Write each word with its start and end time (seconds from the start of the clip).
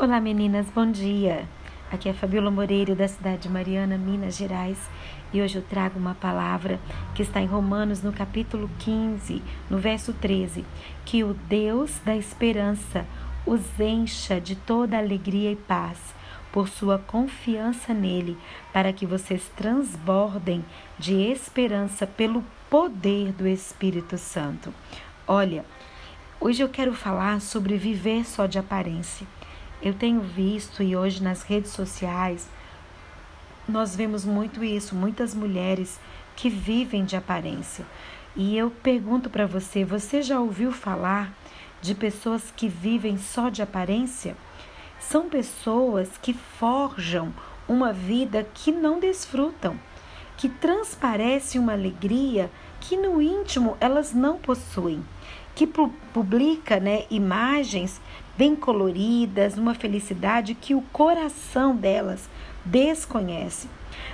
Olá 0.00 0.20
meninas, 0.20 0.70
bom 0.72 0.88
dia. 0.88 1.44
Aqui 1.90 2.08
é 2.08 2.12
Fabiola 2.12 2.52
Moreira 2.52 2.94
da 2.94 3.08
cidade 3.08 3.42
de 3.42 3.48
Mariana, 3.48 3.98
Minas 3.98 4.36
Gerais, 4.36 4.78
e 5.32 5.42
hoje 5.42 5.56
eu 5.56 5.62
trago 5.62 5.98
uma 5.98 6.14
palavra 6.14 6.78
que 7.16 7.22
está 7.22 7.40
em 7.40 7.46
Romanos 7.46 8.00
no 8.00 8.12
capítulo 8.12 8.70
15, 8.78 9.42
no 9.68 9.76
verso 9.76 10.12
13, 10.12 10.64
que 11.04 11.24
o 11.24 11.34
Deus 11.34 11.98
da 12.04 12.14
esperança 12.14 13.04
os 13.44 13.60
encha 13.80 14.40
de 14.40 14.54
toda 14.54 14.96
alegria 14.96 15.50
e 15.50 15.56
paz 15.56 15.98
por 16.52 16.68
sua 16.68 17.00
confiança 17.00 17.92
nele, 17.92 18.38
para 18.72 18.92
que 18.92 19.04
vocês 19.04 19.50
transbordem 19.56 20.64
de 20.96 21.14
esperança 21.14 22.06
pelo 22.06 22.44
poder 22.70 23.32
do 23.32 23.48
Espírito 23.48 24.16
Santo. 24.16 24.72
Olha, 25.26 25.64
hoje 26.40 26.62
eu 26.62 26.68
quero 26.68 26.94
falar 26.94 27.40
sobre 27.40 27.76
viver 27.76 28.24
só 28.24 28.46
de 28.46 28.60
aparência. 28.60 29.26
Eu 29.80 29.94
tenho 29.94 30.20
visto 30.20 30.82
e 30.82 30.96
hoje 30.96 31.22
nas 31.22 31.42
redes 31.42 31.70
sociais 31.70 32.48
nós 33.68 33.94
vemos 33.94 34.24
muito 34.24 34.64
isso, 34.64 34.94
muitas 34.94 35.34
mulheres 35.34 36.00
que 36.34 36.48
vivem 36.48 37.04
de 37.04 37.14
aparência. 37.14 37.84
E 38.34 38.56
eu 38.56 38.70
pergunto 38.70 39.28
para 39.28 39.46
você, 39.46 39.84
você 39.84 40.22
já 40.22 40.40
ouviu 40.40 40.72
falar 40.72 41.32
de 41.80 41.94
pessoas 41.94 42.52
que 42.56 42.68
vivem 42.68 43.18
só 43.18 43.48
de 43.48 43.62
aparência? 43.62 44.36
São 44.98 45.28
pessoas 45.28 46.10
que 46.20 46.32
forjam 46.32 47.32
uma 47.68 47.92
vida 47.92 48.46
que 48.54 48.72
não 48.72 48.98
desfrutam, 48.98 49.78
que 50.36 50.48
transparece 50.48 51.58
uma 51.58 51.72
alegria 51.72 52.50
que 52.80 52.96
no 52.96 53.20
íntimo 53.20 53.76
elas 53.80 54.12
não 54.12 54.38
possuem 54.38 55.02
que 55.58 55.66
publica 55.66 56.78
né, 56.78 57.02
imagens 57.10 58.00
bem 58.36 58.54
coloridas, 58.54 59.58
uma 59.58 59.74
felicidade 59.74 60.54
que 60.54 60.72
o 60.72 60.82
coração 60.92 61.74
delas 61.74 62.30
desconhece. 62.64 63.68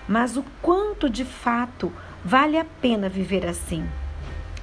Mas 0.08 0.38
o 0.38 0.44
quanto 0.62 1.10
de 1.10 1.22
fato 1.22 1.92
vale 2.24 2.56
a 2.56 2.64
pena 2.64 3.10
viver 3.10 3.44
assim? 3.44 3.86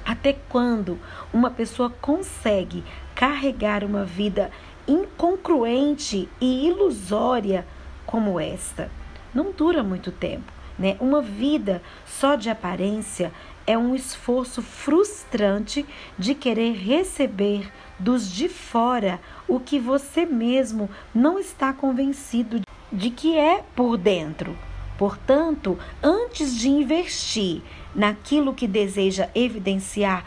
Até 0.04 0.32
quando 0.48 0.98
uma 1.32 1.52
pessoa 1.52 1.88
consegue 1.88 2.82
carregar 3.14 3.84
uma 3.84 4.04
vida 4.04 4.50
incongruente 4.88 6.28
e 6.40 6.66
ilusória 6.66 7.64
como 8.04 8.40
esta? 8.40 8.90
Não 9.32 9.52
dura 9.52 9.84
muito 9.84 10.10
tempo. 10.10 10.52
Né? 10.78 10.96
Uma 11.00 11.20
vida 11.20 11.82
só 12.06 12.34
de 12.34 12.50
aparência 12.50 13.32
é 13.66 13.76
um 13.78 13.94
esforço 13.94 14.62
frustrante 14.62 15.86
de 16.18 16.34
querer 16.34 16.72
receber 16.72 17.70
dos 17.98 18.30
de 18.30 18.48
fora 18.48 19.20
o 19.46 19.60
que 19.60 19.78
você 19.78 20.26
mesmo 20.26 20.90
não 21.14 21.38
está 21.38 21.72
convencido 21.72 22.60
de 22.92 23.10
que 23.10 23.38
é 23.38 23.62
por 23.74 23.96
dentro. 23.96 24.56
Portanto, 24.98 25.78
antes 26.02 26.56
de 26.58 26.68
investir 26.68 27.62
naquilo 27.94 28.54
que 28.54 28.66
deseja 28.66 29.28
evidenciar, 29.34 30.24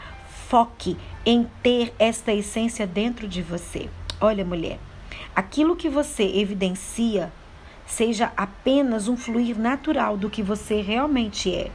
foque 0.48 0.96
em 1.24 1.48
ter 1.62 1.92
esta 1.98 2.32
essência 2.32 2.86
dentro 2.86 3.26
de 3.26 3.42
você. 3.42 3.88
Olha, 4.20 4.44
mulher, 4.44 4.78
aquilo 5.34 5.76
que 5.76 5.88
você 5.88 6.24
evidencia 6.24 7.32
seja 7.86 8.32
apenas 8.36 9.08
um 9.08 9.16
fluir 9.16 9.58
natural 9.58 10.16
do 10.16 10.28
que 10.28 10.42
você 10.42 10.80
realmente 10.80 11.54
é. 11.54 11.70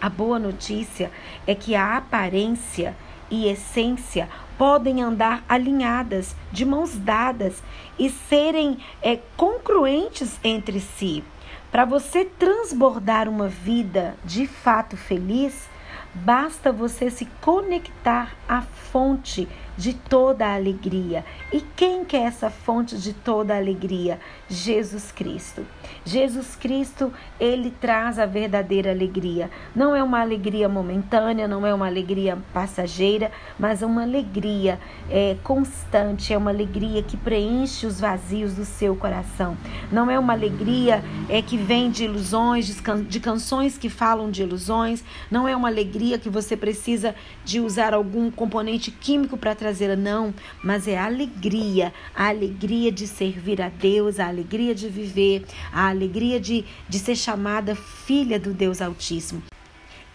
A 0.00 0.08
boa 0.08 0.38
notícia 0.38 1.10
é 1.46 1.54
que 1.54 1.74
a 1.74 1.96
aparência 1.96 2.96
e 3.30 3.48
essência 3.48 4.28
podem 4.58 5.02
andar 5.02 5.42
alinhadas, 5.48 6.36
de 6.52 6.64
mãos 6.64 6.96
dadas 6.96 7.62
e 7.98 8.10
serem 8.10 8.78
é, 9.00 9.18
congruentes 9.36 10.38
entre 10.44 10.80
si. 10.80 11.24
Para 11.70 11.84
você 11.84 12.24
transbordar 12.24 13.28
uma 13.28 13.48
vida 13.48 14.14
de 14.24 14.46
fato 14.46 14.96
feliz, 14.96 15.68
basta 16.14 16.70
você 16.70 17.10
se 17.10 17.24
conectar 17.40 18.34
à 18.46 18.60
fonte 18.60 19.48
de 19.76 19.94
toda 19.94 20.46
a 20.46 20.54
alegria. 20.54 21.24
E 21.52 21.60
quem 21.60 22.04
que 22.04 22.16
é 22.16 22.20
essa 22.20 22.50
fonte 22.50 22.96
de 22.96 23.12
toda 23.12 23.54
a 23.54 23.56
alegria? 23.56 24.20
Jesus 24.48 25.10
Cristo. 25.12 25.64
Jesus 26.04 26.56
Cristo, 26.56 27.12
ele 27.38 27.70
traz 27.70 28.18
a 28.18 28.26
verdadeira 28.26 28.90
alegria. 28.90 29.50
Não 29.74 29.94
é 29.94 30.02
uma 30.02 30.20
alegria 30.20 30.68
momentânea, 30.68 31.48
não 31.48 31.66
é 31.66 31.72
uma 31.72 31.86
alegria 31.86 32.38
passageira, 32.52 33.30
mas 33.58 33.82
é 33.82 33.86
uma 33.86 34.02
alegria 34.02 34.78
é, 35.10 35.36
constante, 35.42 36.32
é 36.32 36.38
uma 36.38 36.50
alegria 36.50 37.02
que 37.02 37.16
preenche 37.16 37.86
os 37.86 38.00
vazios 38.00 38.54
do 38.54 38.64
seu 38.64 38.94
coração. 38.96 39.56
Não 39.90 40.10
é 40.10 40.18
uma 40.18 40.32
alegria 40.32 41.02
é, 41.28 41.40
que 41.40 41.56
vem 41.56 41.90
de 41.90 42.04
ilusões, 42.04 42.66
de, 42.66 42.82
can 42.82 43.02
de 43.02 43.20
canções 43.20 43.78
que 43.78 43.88
falam 43.88 44.30
de 44.30 44.42
ilusões, 44.42 45.04
não 45.30 45.48
é 45.48 45.56
uma 45.56 45.68
alegria 45.68 46.18
que 46.18 46.28
você 46.28 46.56
precisa 46.56 47.14
de 47.44 47.60
usar 47.60 47.94
algum 47.94 48.30
componente 48.30 48.90
químico 48.90 49.36
para 49.36 49.54
trazer, 49.62 49.96
não, 49.96 50.34
mas 50.60 50.88
é 50.88 50.98
a 50.98 51.04
alegria, 51.04 51.94
a 52.12 52.26
alegria 52.26 52.90
de 52.90 53.06
servir 53.06 53.62
a 53.62 53.68
Deus, 53.68 54.18
a 54.18 54.26
alegria 54.26 54.74
de 54.74 54.88
viver, 54.88 55.46
a 55.72 55.88
alegria 55.88 56.40
de, 56.40 56.64
de 56.88 56.98
ser 56.98 57.14
chamada 57.14 57.76
filha 57.76 58.40
do 58.40 58.52
Deus 58.52 58.82
Altíssimo. 58.82 59.40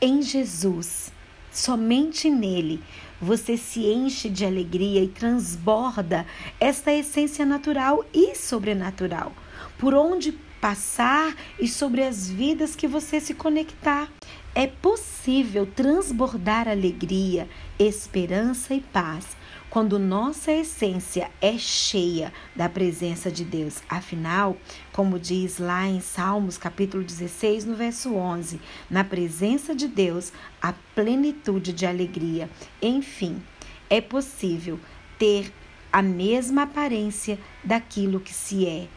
Em 0.01 0.21
Jesus, 0.21 1.13
somente 1.49 2.29
nele, 2.29 2.83
você 3.21 3.55
se 3.55 3.85
enche 3.85 4.27
de 4.29 4.45
alegria 4.45 5.01
e 5.01 5.07
transborda 5.07 6.25
esta 6.59 6.91
essência 6.91 7.45
natural 7.45 8.03
e 8.13 8.35
sobrenatural. 8.35 9.31
Por 9.77 9.93
onde 9.93 10.33
passar 10.59 11.35
e 11.59 11.67
sobre 11.67 12.03
as 12.03 12.29
vidas 12.29 12.75
que 12.75 12.87
você 12.87 13.19
se 13.19 13.33
conectar. 13.33 14.09
É 14.55 14.65
possível 14.65 15.67
transbordar 15.67 16.67
alegria, 16.67 17.47
esperança 17.79 18.73
e 18.73 18.81
paz 18.81 19.37
quando 19.69 19.99
nossa 19.99 20.51
essência 20.51 21.29
é 21.41 21.57
cheia 21.57 22.33
da 22.55 22.67
presença 22.69 23.29
de 23.29 23.43
Deus. 23.43 23.81
Afinal, 23.89 24.57
como 24.91 25.19
diz 25.19 25.59
lá 25.59 25.85
em 25.85 25.99
Salmos, 25.99 26.57
capítulo 26.57 27.03
16, 27.03 27.65
no 27.65 27.75
verso 27.75 28.15
11, 28.15 28.59
na 28.89 29.03
presença 29.03 29.75
de 29.75 29.87
Deus, 29.87 30.31
a 30.61 30.73
plenitude 30.95 31.73
de 31.73 31.85
alegria. 31.85 32.49
Enfim, 32.81 33.41
é 33.89 34.01
possível 34.01 34.79
ter 35.19 35.53
a 35.91 36.01
mesma 36.01 36.63
aparência 36.63 37.37
daquilo 37.63 38.19
que 38.19 38.33
se 38.33 38.65
é 38.65 38.87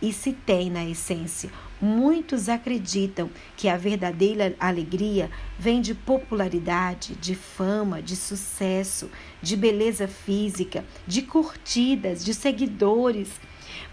e 0.00 0.12
se 0.12 0.32
tem 0.32 0.70
na 0.70 0.84
essência. 0.84 1.50
Muitos 1.80 2.48
acreditam 2.48 3.30
que 3.56 3.68
a 3.68 3.76
verdadeira 3.76 4.54
alegria 4.60 5.30
vem 5.58 5.80
de 5.80 5.94
popularidade, 5.94 7.14
de 7.14 7.34
fama, 7.34 8.02
de 8.02 8.16
sucesso, 8.16 9.10
de 9.40 9.56
beleza 9.56 10.06
física, 10.06 10.84
de 11.06 11.22
curtidas, 11.22 12.24
de 12.24 12.34
seguidores. 12.34 13.30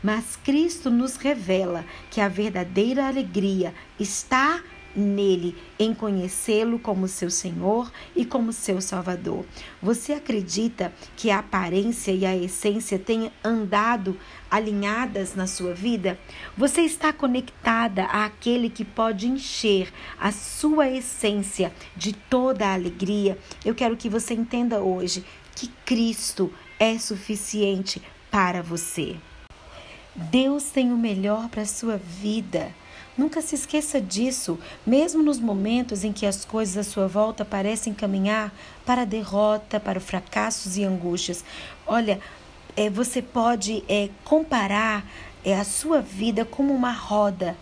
Mas 0.03 0.35
Cristo 0.35 0.89
nos 0.89 1.15
revela 1.15 1.85
que 2.11 2.19
a 2.19 2.27
verdadeira 2.27 3.07
alegria 3.07 3.73
está 3.99 4.61
nele, 4.97 5.55
em 5.77 5.93
conhecê-lo 5.93 6.79
como 6.79 7.07
seu 7.07 7.29
Senhor 7.29 7.91
e 8.15 8.25
como 8.25 8.51
seu 8.51 8.81
Salvador. 8.81 9.45
Você 9.81 10.13
acredita 10.13 10.91
que 11.15 11.29
a 11.29 11.39
aparência 11.39 12.11
e 12.11 12.25
a 12.25 12.35
essência 12.35 12.97
têm 12.97 13.31
andado 13.43 14.17
alinhadas 14.49 15.35
na 15.35 15.45
sua 15.45 15.73
vida? 15.73 16.19
Você 16.57 16.81
está 16.81 17.13
conectada 17.13 18.05
àquele 18.05 18.69
que 18.69 18.83
pode 18.83 19.27
encher 19.27 19.93
a 20.19 20.31
sua 20.31 20.89
essência 20.89 21.71
de 21.95 22.13
toda 22.13 22.65
a 22.65 22.73
alegria? 22.73 23.37
Eu 23.63 23.75
quero 23.75 23.95
que 23.95 24.09
você 24.09 24.33
entenda 24.33 24.79
hoje 24.79 25.23
que 25.55 25.67
Cristo 25.85 26.51
é 26.79 26.97
suficiente 26.97 28.01
para 28.31 28.61
você. 28.61 29.15
Deus 30.15 30.65
tem 30.65 30.91
o 30.91 30.97
melhor 30.97 31.47
para 31.47 31.61
a 31.61 31.65
sua 31.65 31.97
vida. 31.97 32.73
Nunca 33.17 33.41
se 33.41 33.55
esqueça 33.55 33.99
disso, 33.99 34.59
mesmo 34.85 35.23
nos 35.23 35.39
momentos 35.39 36.03
em 36.03 36.13
que 36.13 36.25
as 36.25 36.45
coisas 36.45 36.77
à 36.77 36.83
sua 36.83 37.07
volta 37.07 37.43
parecem 37.43 37.93
caminhar 37.93 38.53
para 38.85 39.01
a 39.01 39.05
derrota, 39.05 39.79
para 39.79 39.99
fracassos 39.99 40.77
e 40.77 40.83
angústias. 40.83 41.43
Olha, 41.87 42.19
é, 42.75 42.91
você 42.91 43.21
pode 43.21 43.83
é, 43.89 44.09
comparar 44.23 45.03
é, 45.43 45.55
a 45.55 45.63
sua 45.63 45.99
vida 45.99 46.45
como 46.45 46.71
uma 46.73 46.91
roda 46.91 47.57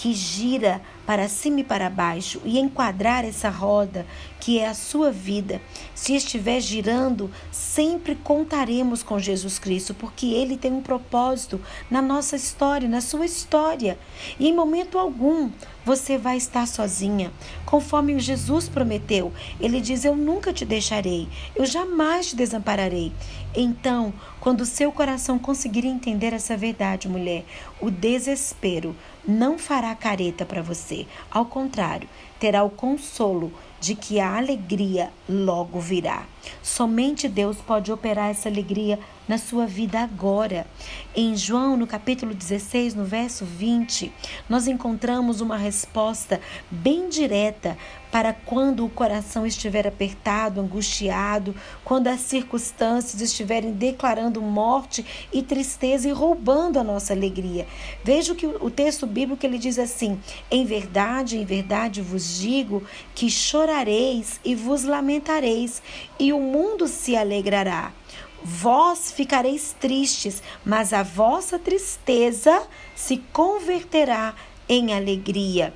que 0.00 0.14
gira 0.14 0.80
para 1.04 1.28
cima 1.28 1.60
e 1.60 1.64
para 1.64 1.90
baixo 1.90 2.40
e 2.42 2.58
enquadrar 2.58 3.22
essa 3.22 3.50
roda 3.50 4.06
que 4.40 4.58
é 4.58 4.66
a 4.66 4.72
sua 4.72 5.12
vida, 5.12 5.60
se 5.94 6.14
estiver 6.14 6.58
girando, 6.60 7.30
sempre 7.52 8.14
contaremos 8.14 9.02
com 9.02 9.18
Jesus 9.18 9.58
Cristo, 9.58 9.92
porque 9.92 10.28
ele 10.28 10.56
tem 10.56 10.72
um 10.72 10.80
propósito 10.80 11.60
na 11.90 12.00
nossa 12.00 12.34
história, 12.34 12.88
na 12.88 13.02
sua 13.02 13.26
história. 13.26 13.98
E 14.38 14.48
em 14.48 14.54
momento 14.54 14.98
algum 14.98 15.50
você 15.84 16.16
vai 16.16 16.38
estar 16.38 16.66
sozinha, 16.66 17.30
conforme 17.66 18.18
Jesus 18.18 18.66
prometeu. 18.66 19.32
Ele 19.60 19.80
diz: 19.80 20.06
Eu 20.06 20.16
nunca 20.16 20.52
te 20.52 20.64
deixarei, 20.64 21.28
eu 21.54 21.66
jamais 21.66 22.28
te 22.28 22.36
desampararei. 22.36 23.12
Então, 23.54 24.14
quando 24.38 24.62
o 24.62 24.66
seu 24.66 24.90
coração 24.92 25.38
conseguir 25.38 25.84
entender 25.84 26.32
essa 26.32 26.56
verdade, 26.56 27.08
mulher, 27.08 27.44
o 27.80 27.90
desespero 27.90 28.94
não 29.26 29.58
fará 29.58 29.94
careta 29.94 30.44
para 30.44 30.62
você. 30.62 31.06
Ao 31.30 31.44
contrário, 31.44 32.08
terá 32.38 32.62
o 32.62 32.70
consolo 32.70 33.52
de 33.80 33.94
que 33.94 34.20
a 34.20 34.36
alegria 34.36 35.10
logo 35.28 35.80
virá. 35.80 36.24
Somente 36.62 37.28
Deus 37.28 37.58
pode 37.58 37.90
operar 37.90 38.30
essa 38.30 38.48
alegria 38.48 38.98
na 39.30 39.38
sua 39.38 39.64
vida 39.64 40.00
agora. 40.00 40.66
Em 41.14 41.36
João, 41.36 41.76
no 41.76 41.86
capítulo 41.86 42.34
16, 42.34 42.96
no 42.96 43.04
verso 43.04 43.44
20, 43.44 44.12
nós 44.48 44.66
encontramos 44.66 45.40
uma 45.40 45.56
resposta 45.56 46.40
bem 46.68 47.08
direta 47.08 47.78
para 48.10 48.32
quando 48.32 48.84
o 48.84 48.88
coração 48.88 49.46
estiver 49.46 49.86
apertado, 49.86 50.60
angustiado, 50.60 51.54
quando 51.84 52.08
as 52.08 52.18
circunstâncias 52.22 53.22
estiverem 53.22 53.70
declarando 53.70 54.42
morte 54.42 55.06
e 55.32 55.44
tristeza 55.44 56.08
e 56.08 56.12
roubando 56.12 56.80
a 56.80 56.82
nossa 56.82 57.12
alegria. 57.12 57.68
Veja 58.02 58.34
que 58.34 58.48
o 58.48 58.68
texto 58.68 59.06
bíblico 59.06 59.46
ele 59.46 59.58
diz 59.58 59.78
assim: 59.78 60.18
"Em 60.50 60.64
verdade, 60.64 61.38
em 61.38 61.44
verdade 61.44 62.02
vos 62.02 62.40
digo 62.40 62.82
que 63.14 63.30
chorareis 63.30 64.40
e 64.44 64.56
vos 64.56 64.82
lamentareis, 64.82 65.80
e 66.18 66.32
o 66.32 66.40
mundo 66.40 66.88
se 66.88 67.16
alegrará." 67.16 67.92
Vós 68.42 69.12
ficareis 69.12 69.74
tristes, 69.78 70.42
mas 70.64 70.92
a 70.92 71.02
vossa 71.02 71.58
tristeza 71.58 72.66
se 72.94 73.18
converterá 73.32 74.34
em 74.68 74.94
alegria. 74.94 75.74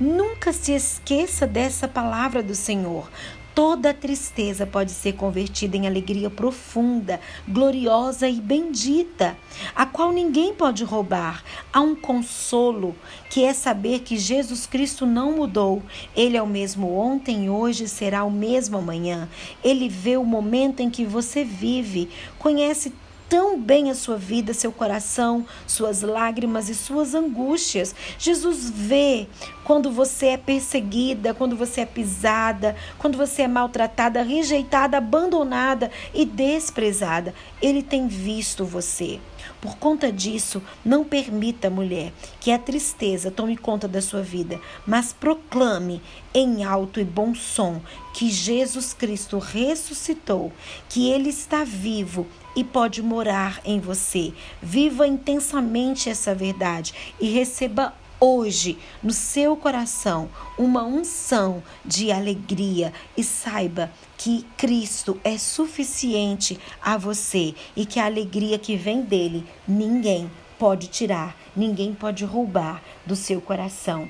Nunca 0.00 0.52
se 0.52 0.72
esqueça 0.72 1.46
dessa 1.46 1.86
palavra 1.86 2.42
do 2.42 2.54
Senhor. 2.54 3.08
Toda 3.54 3.92
tristeza 3.92 4.66
pode 4.66 4.92
ser 4.92 5.12
convertida 5.12 5.76
em 5.76 5.86
alegria 5.86 6.30
profunda, 6.30 7.20
gloriosa 7.46 8.26
e 8.26 8.40
bendita, 8.40 9.36
a 9.76 9.84
qual 9.84 10.10
ninguém 10.10 10.54
pode 10.54 10.84
roubar. 10.84 11.44
Há 11.70 11.82
um 11.82 11.94
consolo, 11.94 12.96
que 13.28 13.44
é 13.44 13.52
saber 13.52 14.00
que 14.00 14.16
Jesus 14.16 14.64
Cristo 14.64 15.04
não 15.04 15.32
mudou. 15.32 15.82
Ele 16.16 16.34
é 16.34 16.42
o 16.42 16.46
mesmo 16.46 16.96
ontem, 16.96 17.50
hoje 17.50 17.86
será 17.88 18.24
o 18.24 18.30
mesmo 18.30 18.78
amanhã. 18.78 19.28
Ele 19.62 19.86
vê 19.86 20.16
o 20.16 20.24
momento 20.24 20.80
em 20.80 20.88
que 20.88 21.04
você 21.04 21.44
vive, 21.44 22.08
conhece 22.38 22.90
tão 23.32 23.58
bem 23.58 23.90
a 23.90 23.94
sua 23.94 24.18
vida, 24.18 24.52
seu 24.52 24.70
coração, 24.70 25.46
suas 25.66 26.02
lágrimas 26.02 26.68
e 26.68 26.74
suas 26.74 27.14
angústias. 27.14 27.94
Jesus 28.18 28.68
vê 28.68 29.26
quando 29.64 29.90
você 29.90 30.26
é 30.26 30.36
perseguida, 30.36 31.32
quando 31.32 31.56
você 31.56 31.80
é 31.80 31.86
pisada, 31.86 32.76
quando 32.98 33.16
você 33.16 33.40
é 33.40 33.48
maltratada, 33.48 34.22
rejeitada, 34.22 34.98
abandonada 34.98 35.90
e 36.12 36.26
desprezada. 36.26 37.32
Ele 37.62 37.82
tem 37.82 38.06
visto 38.06 38.66
você. 38.66 39.18
Por 39.62 39.78
conta 39.78 40.12
disso, 40.12 40.60
não 40.84 41.02
permita, 41.02 41.70
mulher, 41.70 42.12
que 42.38 42.50
a 42.50 42.58
tristeza 42.58 43.30
tome 43.30 43.56
conta 43.56 43.88
da 43.88 44.02
sua 44.02 44.20
vida, 44.20 44.60
mas 44.86 45.12
proclame 45.12 46.02
em 46.34 46.64
alto 46.64 47.00
e 47.00 47.04
bom 47.04 47.34
som 47.34 47.80
que 48.12 48.28
Jesus 48.30 48.92
Cristo 48.92 49.38
ressuscitou, 49.38 50.52
que 50.88 51.10
ele 51.10 51.30
está 51.30 51.64
vivo 51.64 52.26
e 52.54 52.62
pode 52.62 53.02
morar 53.02 53.60
em 53.64 53.80
você. 53.80 54.32
Viva 54.60 55.06
intensamente 55.06 56.08
essa 56.08 56.34
verdade 56.34 56.94
e 57.20 57.30
receba 57.30 57.94
hoje 58.20 58.78
no 59.02 59.12
seu 59.12 59.56
coração 59.56 60.28
uma 60.56 60.84
unção 60.84 61.60
de 61.84 62.12
alegria 62.12 62.92
e 63.16 63.24
saiba 63.24 63.90
que 64.16 64.46
Cristo 64.56 65.20
é 65.24 65.36
suficiente 65.36 66.58
a 66.80 66.96
você 66.96 67.52
e 67.74 67.84
que 67.84 67.98
a 67.98 68.04
alegria 68.04 68.60
que 68.60 68.76
vem 68.76 69.02
dele 69.02 69.44
ninguém 69.66 70.30
pode 70.56 70.86
tirar, 70.86 71.36
ninguém 71.56 71.92
pode 71.92 72.24
roubar 72.24 72.80
do 73.04 73.16
seu 73.16 73.40
coração. 73.40 74.08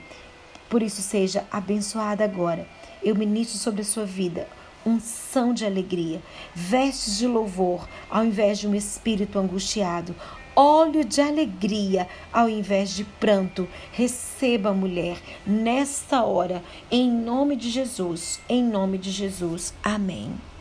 Por 0.69 0.83
isso 0.83 1.01
seja 1.01 1.47
abençoada 1.51 2.23
agora. 2.23 2.69
Eu 3.03 3.15
ministro 3.15 3.59
sobre 3.59 3.81
a 3.81 3.85
sua 3.85 4.05
vida 4.05 4.47
unção 4.85 5.55
de 5.55 5.65
alegria, 5.65 6.23
vestes 6.55 7.19
de 7.19 7.27
louvor 7.27 7.89
ao 8.11 8.25
invés 8.25 8.59
de 8.59 8.67
um 8.67 8.75
espírito 8.75 9.39
angustiado, 9.39 10.15
óleo 10.55 11.05
de 11.05 11.21
alegria 11.21 12.09
ao 12.33 12.49
invés 12.49 12.91
de 12.95 13.05
pranto. 13.05 13.69
Receba, 13.93 14.73
mulher, 14.73 15.19
nesta 15.47 16.25
hora, 16.25 16.63
em 16.91 17.11
nome 17.11 17.57
de 17.57 17.71
Jesus, 17.71 18.41
em 18.49 18.63
nome 18.63 18.99
de 18.99 19.11
Jesus. 19.11 19.73
Amém. 19.83 20.33